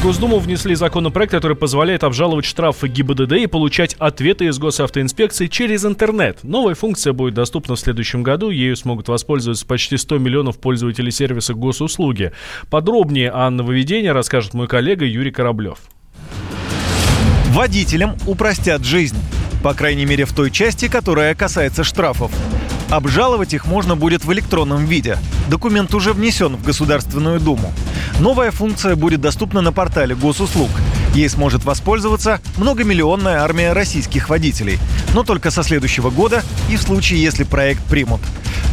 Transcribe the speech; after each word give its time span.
В 0.00 0.02
Госдуму 0.02 0.38
внесли 0.38 0.74
законопроект, 0.74 1.30
который 1.30 1.58
позволяет 1.58 2.04
обжаловать 2.04 2.46
штрафы 2.46 2.88
ГИБДД 2.88 3.32
и 3.32 3.46
получать 3.46 3.96
ответы 3.98 4.46
из 4.46 4.58
госавтоинспекции 4.58 5.46
через 5.46 5.84
интернет. 5.84 6.38
Новая 6.42 6.74
функция 6.74 7.12
будет 7.12 7.34
доступна 7.34 7.74
в 7.74 7.80
следующем 7.80 8.22
году. 8.22 8.48
Ею 8.48 8.76
смогут 8.76 9.08
воспользоваться 9.08 9.66
почти 9.66 9.98
100 9.98 10.16
миллионов 10.16 10.58
пользователей 10.58 11.10
сервиса 11.10 11.52
госуслуги. 11.52 12.32
Подробнее 12.70 13.30
о 13.30 13.50
нововведении 13.50 14.08
расскажет 14.08 14.54
мой 14.54 14.68
коллега 14.68 15.04
Юрий 15.04 15.32
Кораблев. 15.32 15.80
Водителям 17.48 18.16
упростят 18.26 18.82
жизнь. 18.82 19.18
По 19.62 19.74
крайней 19.74 20.06
мере 20.06 20.24
в 20.24 20.32
той 20.32 20.50
части, 20.50 20.88
которая 20.88 21.34
касается 21.34 21.84
штрафов. 21.84 22.32
Обжаловать 22.90 23.54
их 23.54 23.66
можно 23.66 23.94
будет 23.94 24.24
в 24.24 24.32
электронном 24.32 24.84
виде. 24.84 25.16
Документ 25.48 25.94
уже 25.94 26.12
внесен 26.12 26.56
в 26.56 26.64
Государственную 26.64 27.38
Думу. 27.38 27.72
Новая 28.18 28.50
функция 28.50 28.96
будет 28.96 29.20
доступна 29.20 29.60
на 29.60 29.72
портале 29.72 30.16
госуслуг. 30.16 30.70
Ей 31.14 31.28
сможет 31.28 31.64
воспользоваться 31.64 32.40
многомиллионная 32.56 33.42
армия 33.42 33.72
российских 33.72 34.28
водителей. 34.28 34.80
Но 35.14 35.22
только 35.22 35.52
со 35.52 35.62
следующего 35.62 36.10
года 36.10 36.42
и 36.68 36.76
в 36.76 36.82
случае, 36.82 37.22
если 37.22 37.44
проект 37.44 37.84
примут. 37.84 38.20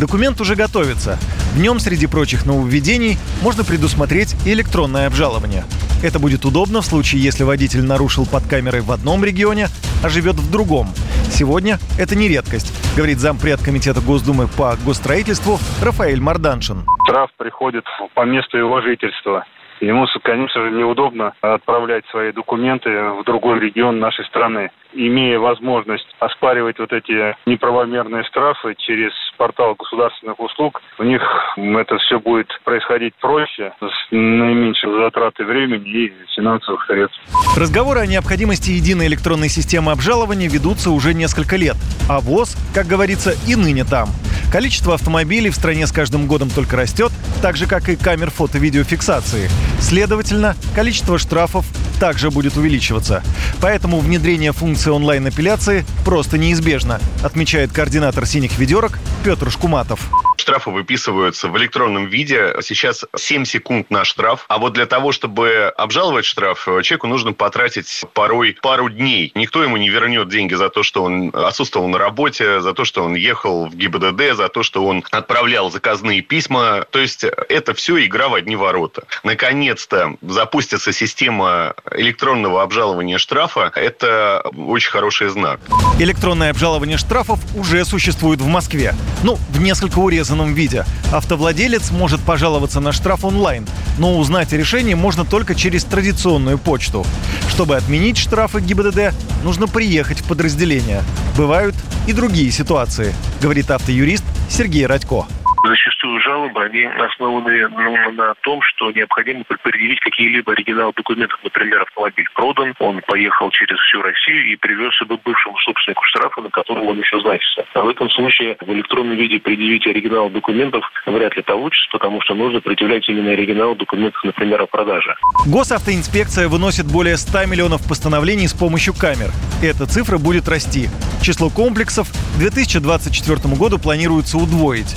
Документ 0.00 0.40
уже 0.40 0.54
готовится. 0.54 1.18
В 1.54 1.58
нем, 1.58 1.78
среди 1.78 2.06
прочих 2.06 2.46
нововведений, 2.46 3.18
можно 3.42 3.64
предусмотреть 3.64 4.34
электронное 4.46 5.06
обжалование. 5.06 5.64
Это 6.02 6.18
будет 6.18 6.44
удобно 6.44 6.82
в 6.82 6.86
случае, 6.86 7.22
если 7.22 7.42
водитель 7.42 7.82
нарушил 7.82 8.26
под 8.26 8.46
камерой 8.46 8.82
в 8.82 8.92
одном 8.92 9.24
регионе, 9.24 9.68
а 10.04 10.08
живет 10.08 10.36
в 10.36 10.50
другом. 10.50 10.88
Сегодня 11.30 11.78
это 11.98 12.14
не 12.14 12.28
редкость, 12.28 12.72
говорит 12.96 13.18
зампред 13.18 13.60
Комитета 13.62 14.00
Госдумы 14.00 14.46
по 14.46 14.76
госстроительству 14.84 15.58
Рафаэль 15.82 16.20
Марданшин. 16.20 16.84
Штраф 17.06 17.30
приходит 17.36 17.84
по 18.14 18.24
месту 18.24 18.58
его 18.58 18.80
жительства. 18.82 19.44
Ему, 19.80 20.06
конечно 20.22 20.62
же, 20.62 20.70
неудобно 20.70 21.34
отправлять 21.40 22.04
свои 22.10 22.32
документы 22.32 22.90
в 22.90 23.24
другой 23.24 23.60
регион 23.60 23.98
нашей 23.98 24.24
страны. 24.26 24.70
Имея 24.92 25.38
возможность 25.38 26.06
оспаривать 26.18 26.78
вот 26.78 26.92
эти 26.92 27.36
неправомерные 27.44 28.24
штрафы 28.24 28.74
через 28.78 29.12
портал 29.36 29.74
государственных 29.74 30.40
услуг, 30.40 30.80
у 30.98 31.02
них 31.02 31.22
это 31.56 31.98
все 31.98 32.18
будет 32.18 32.48
происходить 32.64 33.14
проще, 33.20 33.72
с 33.80 34.10
наименьшей 34.10 34.90
затратой 35.02 35.44
времени 35.44 35.88
и 35.88 36.12
финансовых 36.34 36.86
средств. 36.86 37.20
Разговоры 37.56 38.00
о 38.00 38.06
необходимости 38.06 38.70
единой 38.70 39.08
электронной 39.08 39.48
системы 39.48 39.92
обжалования 39.92 40.48
ведутся 40.48 40.90
уже 40.90 41.12
несколько 41.12 41.56
лет. 41.56 41.76
А 42.08 42.20
ВОЗ, 42.20 42.56
как 42.74 42.86
говорится, 42.86 43.32
и 43.46 43.54
ныне 43.56 43.84
там. 43.84 44.08
Количество 44.52 44.94
автомобилей 44.94 45.50
в 45.50 45.54
стране 45.54 45.86
с 45.86 45.92
каждым 45.92 46.26
годом 46.26 46.48
только 46.48 46.76
растет, 46.76 47.10
так 47.42 47.56
же, 47.56 47.66
как 47.66 47.88
и 47.88 47.96
камер 47.96 48.30
фото-видеофиксации. 48.30 49.50
Следовательно, 49.80 50.56
количество 50.74 51.18
штрафов 51.18 51.66
также 52.00 52.30
будет 52.30 52.56
увеличиваться. 52.56 53.22
Поэтому 53.60 54.00
внедрение 54.00 54.52
функции 54.52 54.90
онлайн-апелляции 54.90 55.84
просто 56.04 56.38
неизбежно, 56.38 57.00
отмечает 57.22 57.72
координатор 57.72 58.26
«Синих 58.26 58.58
ведерок» 58.58 58.98
Петр 59.24 59.50
Шкуматов 59.50 60.10
штрафы 60.46 60.70
выписываются 60.70 61.48
в 61.48 61.58
электронном 61.58 62.06
виде. 62.06 62.54
Сейчас 62.62 63.04
7 63.16 63.44
секунд 63.44 63.90
на 63.90 64.04
штраф. 64.04 64.44
А 64.46 64.58
вот 64.58 64.74
для 64.74 64.86
того, 64.86 65.10
чтобы 65.10 65.72
обжаловать 65.76 66.24
штраф, 66.24 66.66
человеку 66.82 67.08
нужно 67.08 67.32
потратить 67.32 68.04
порой 68.12 68.56
пару 68.62 68.88
дней. 68.88 69.32
Никто 69.34 69.64
ему 69.64 69.76
не 69.76 69.88
вернет 69.88 70.28
деньги 70.28 70.54
за 70.54 70.68
то, 70.68 70.84
что 70.84 71.02
он 71.02 71.32
отсутствовал 71.34 71.88
на 71.88 71.98
работе, 71.98 72.60
за 72.60 72.74
то, 72.74 72.84
что 72.84 73.02
он 73.02 73.16
ехал 73.16 73.66
в 73.66 73.74
ГИБДД, 73.74 74.36
за 74.36 74.48
то, 74.48 74.62
что 74.62 74.86
он 74.86 75.02
отправлял 75.10 75.68
заказные 75.72 76.20
письма. 76.20 76.86
То 76.92 77.00
есть 77.00 77.24
это 77.24 77.74
все 77.74 78.04
игра 78.06 78.28
в 78.28 78.34
одни 78.34 78.54
ворота. 78.54 79.02
Наконец-то 79.24 80.14
запустится 80.22 80.92
система 80.92 81.74
электронного 81.90 82.62
обжалования 82.62 83.18
штрафа. 83.18 83.72
Это 83.74 84.44
очень 84.56 84.92
хороший 84.92 85.28
знак. 85.28 85.58
Электронное 85.98 86.50
обжалование 86.50 86.98
штрафов 86.98 87.40
уже 87.56 87.84
существует 87.84 88.40
в 88.40 88.46
Москве. 88.46 88.94
Ну, 89.24 89.36
в 89.50 89.60
несколько 89.60 89.98
урезанном 89.98 90.35
записанном 90.36 90.54
виде. 90.54 90.84
Автовладелец 91.12 91.90
может 91.90 92.20
пожаловаться 92.20 92.80
на 92.80 92.92
штраф 92.92 93.24
онлайн, 93.24 93.66
но 93.98 94.18
узнать 94.18 94.52
решение 94.52 94.96
можно 94.96 95.24
только 95.24 95.54
через 95.54 95.84
традиционную 95.84 96.58
почту. 96.58 97.06
Чтобы 97.48 97.76
отменить 97.76 98.18
штрафы 98.18 98.60
ГИБДД, 98.60 99.14
нужно 99.44 99.66
приехать 99.66 100.20
в 100.20 100.24
подразделение. 100.24 101.02
Бывают 101.36 101.74
и 102.06 102.12
другие 102.12 102.50
ситуации, 102.50 103.14
говорит 103.40 103.70
автоюрист 103.70 104.24
Сергей 104.50 104.86
Радько 104.86 105.26
зачастую 105.66 106.20
жалобы, 106.20 106.62
они 106.64 106.84
основаны 106.84 107.68
ну, 107.68 108.12
на 108.12 108.34
том, 108.42 108.60
что 108.62 108.90
необходимо 108.92 109.44
предъявить 109.44 110.00
какие-либо 110.00 110.52
оригиналы 110.52 110.92
документов. 110.94 111.38
Например, 111.42 111.82
автомобиль 111.82 112.28
продан, 112.34 112.74
он 112.78 113.00
поехал 113.06 113.50
через 113.50 113.78
всю 113.80 114.02
Россию 114.02 114.52
и 114.52 114.56
привез 114.56 114.96
себе 114.96 115.16
бывшему 115.22 115.56
собственнику 115.58 116.04
штрафа, 116.04 116.40
на 116.40 116.50
котором 116.50 116.86
он 116.86 116.98
еще 116.98 117.20
значится. 117.20 117.64
А 117.74 117.82
в 117.82 117.88
этом 117.88 118.10
случае 118.10 118.56
в 118.60 118.72
электронном 118.72 119.16
виде 119.16 119.38
предъявить 119.38 119.86
оригинал 119.86 120.30
документов 120.30 120.84
вряд 121.06 121.36
ли 121.36 121.42
получится, 121.42 121.88
потому 121.92 122.20
что 122.22 122.34
нужно 122.34 122.60
предъявлять 122.60 123.08
именно 123.08 123.30
оригинал 123.30 123.74
документов, 123.74 124.22
например, 124.24 124.62
о 124.62 124.66
продаже. 124.66 125.16
Госавтоинспекция 125.46 126.48
выносит 126.48 126.86
более 126.86 127.16
100 127.16 127.46
миллионов 127.46 127.86
постановлений 127.88 128.46
с 128.46 128.54
помощью 128.54 128.94
камер. 128.94 129.30
Эта 129.62 129.86
цифра 129.86 130.18
будет 130.18 130.48
расти. 130.48 130.88
Число 131.22 131.50
комплексов 131.50 132.08
к 132.10 132.38
2024 132.38 133.54
году 133.56 133.78
планируется 133.78 134.36
удвоить. 134.38 134.94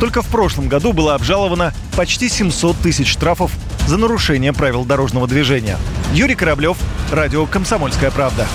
Только 0.00 0.22
в 0.22 0.26
прошлом 0.28 0.68
году 0.68 0.94
было 0.94 1.14
обжаловано 1.14 1.74
почти 1.94 2.30
700 2.30 2.74
тысяч 2.78 3.12
штрафов 3.12 3.52
за 3.86 3.98
нарушение 3.98 4.54
правил 4.54 4.86
дорожного 4.86 5.28
движения. 5.28 5.76
Юрий 6.14 6.34
Кораблев, 6.34 6.78
Радио 7.12 7.44
«Комсомольская 7.44 8.10
правда». 8.10 8.46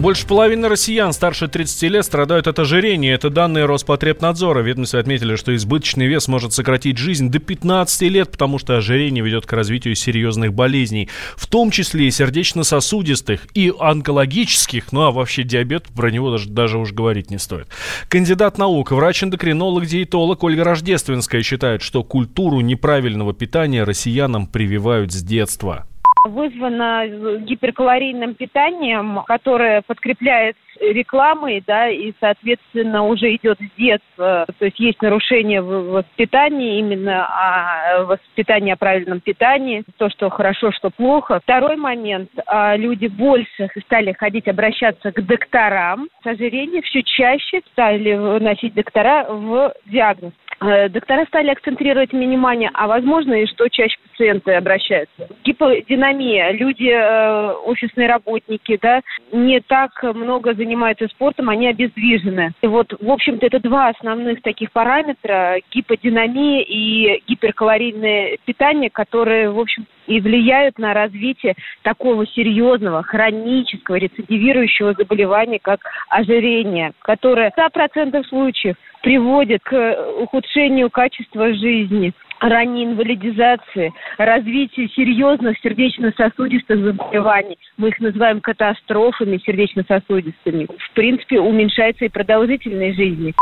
Больше 0.00 0.26
половины 0.26 0.66
россиян 0.66 1.12
старше 1.12 1.46
30 1.46 1.82
лет 1.82 2.06
страдают 2.06 2.46
от 2.46 2.58
ожирения. 2.58 3.12
Это 3.12 3.28
данные 3.28 3.66
Роспотребнадзора. 3.66 4.60
Ведомстве 4.60 4.98
отметили, 4.98 5.36
что 5.36 5.54
избыточный 5.54 6.06
вес 6.06 6.26
может 6.26 6.54
сократить 6.54 6.96
жизнь 6.96 7.30
до 7.30 7.38
15 7.38 8.02
лет, 8.08 8.30
потому 8.30 8.58
что 8.58 8.78
ожирение 8.78 9.22
ведет 9.22 9.44
к 9.44 9.52
развитию 9.52 9.94
серьезных 9.94 10.54
болезней, 10.54 11.10
в 11.36 11.46
том 11.46 11.70
числе 11.70 12.06
и 12.06 12.10
сердечно-сосудистых, 12.10 13.46
и 13.52 13.70
онкологических, 13.78 14.90
ну 14.90 15.02
а 15.02 15.10
вообще 15.10 15.42
диабет, 15.42 15.84
про 15.94 16.10
него 16.10 16.30
даже, 16.30 16.48
даже 16.48 16.78
уж 16.78 16.94
говорить 16.94 17.30
не 17.30 17.38
стоит. 17.38 17.68
Кандидат 18.08 18.56
наук, 18.56 18.92
врач-эндокринолог, 18.92 19.84
диетолог 19.84 20.42
Ольга 20.42 20.64
Рождественская 20.64 21.42
считает, 21.42 21.82
что 21.82 22.04
культуру 22.04 22.60
неправильного 22.60 23.34
питания 23.34 23.84
россиянам 23.84 24.46
прививают 24.46 25.12
с 25.12 25.22
детства 25.22 25.89
вызвано 26.24 27.38
гиперкалорийным 27.38 28.34
питанием, 28.34 29.22
которое 29.26 29.82
подкрепляет 29.82 30.56
рекламой, 30.80 31.62
да, 31.66 31.88
и, 31.88 32.12
соответственно, 32.20 33.04
уже 33.04 33.34
идет 33.34 33.58
с 33.58 33.78
детства. 33.78 34.46
То 34.58 34.64
есть 34.64 34.78
есть 34.78 35.00
нарушение 35.02 35.60
в 35.60 35.90
воспитании, 35.90 36.78
именно 36.78 37.26
о 37.26 38.04
воспитании 38.04 38.72
о 38.72 38.76
правильном 38.76 39.20
питании, 39.20 39.84
то, 39.98 40.08
что 40.10 40.30
хорошо, 40.30 40.72
что 40.72 40.90
плохо. 40.90 41.40
Второй 41.42 41.76
момент. 41.76 42.30
А, 42.46 42.76
люди 42.76 43.06
больше 43.06 43.68
стали 43.84 44.12
ходить, 44.12 44.48
обращаться 44.48 45.12
к 45.12 45.24
докторам. 45.24 46.08
С 46.22 46.26
ожирением 46.26 46.82
все 46.82 47.02
чаще 47.02 47.60
стали 47.72 48.14
вносить 48.14 48.74
доктора 48.74 49.26
в 49.28 49.74
диагноз. 49.86 50.32
Э, 50.62 50.88
доктора 50.90 51.24
стали 51.26 51.50
акцентрировать 51.50 52.12
внимание, 52.12 52.70
а 52.74 52.86
возможно 52.86 53.32
и 53.32 53.46
что 53.46 53.68
чаще 53.68 53.96
пациенты 54.10 54.52
обращаются. 54.52 55.28
Гиподинамия. 55.42 56.52
Люди, 56.52 56.88
э, 56.88 57.52
офисные 57.64 58.08
работники, 58.08 58.78
да, 58.80 59.00
не 59.32 59.60
так 59.60 59.90
много 60.02 60.52
занимаются 60.54 61.08
спортом, 61.08 61.48
они 61.48 61.66
обездвижены. 61.66 62.52
И 62.60 62.66
вот, 62.66 62.92
в 63.00 63.10
общем-то, 63.10 63.46
это 63.46 63.60
два 63.60 63.88
основных 63.88 64.42
таких 64.42 64.70
параметра– 64.72 65.56
гиподинамия 65.70 66.62
и 66.62 67.22
гиперкалорийное 67.26 68.36
питание, 68.44 68.90
которые, 68.90 69.50
в 69.50 69.58
общем, 69.58 69.86
и 70.10 70.20
влияют 70.20 70.76
на 70.78 70.92
развитие 70.92 71.54
такого 71.82 72.26
серьезного, 72.26 73.04
хронического, 73.04 73.94
рецидивирующего 73.94 74.94
заболевания, 74.94 75.60
как 75.62 75.80
ожирение, 76.08 76.92
которое 77.02 77.52
в 77.52 77.58
100% 77.58 78.24
случаев 78.24 78.74
приводит 79.02 79.62
к 79.62 79.96
ухудшению 80.20 80.90
качества 80.90 81.54
жизни, 81.54 82.12
ранней 82.40 82.84
инвалидизации, 82.84 83.92
развитию 84.18 84.88
серьезных 84.90 85.58
сердечно-сосудистых 85.60 86.82
заболеваний. 86.82 87.58
Мы 87.76 87.88
их 87.88 88.00
называем 88.00 88.40
катастрофами 88.40 89.40
сердечно-сосудистыми. 89.44 90.66
В 90.66 90.94
принципе, 90.94 91.40
уменьшается 91.40 92.06
и 92.06 92.08
продолжительность 92.08 92.96
жизни. 92.96 93.34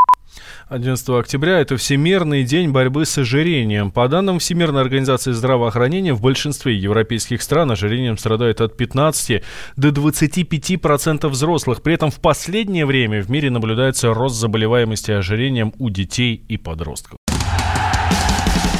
11 0.68 1.08
октября– 1.10 1.58
это 1.60 1.76
Всемирный 1.76 2.44
день 2.44 2.70
борьбы 2.70 3.06
с 3.06 3.16
ожирением. 3.16 3.90
По 3.90 4.08
данным 4.08 4.38
Всемирной 4.38 4.82
организации 4.82 5.32
здравоохранения, 5.32 6.12
в 6.12 6.20
большинстве 6.20 6.76
европейских 6.76 7.42
стран 7.42 7.70
ожирением 7.70 8.18
страдает 8.18 8.60
от 8.60 8.76
15 8.76 9.42
до 9.76 9.88
25% 9.88 11.28
взрослых. 11.28 11.82
При 11.82 11.94
этом 11.94 12.10
в 12.10 12.20
последнее 12.20 12.84
время 12.84 13.22
в 13.22 13.30
мире 13.30 13.50
наблюдается 13.50 14.12
рост 14.12 14.36
заболеваемости 14.36 15.10
ожирением 15.10 15.72
у 15.78 15.88
детей 15.90 16.44
и 16.48 16.58
подростков. 16.58 17.17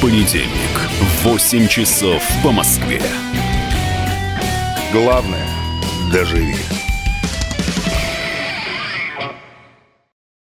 Понедельник 0.00 0.78
в 0.98 1.24
8 1.24 1.68
часов 1.68 2.22
по 2.42 2.50
Москве. 2.52 3.02
Главное– 4.94 5.46
доживи. 6.10 6.56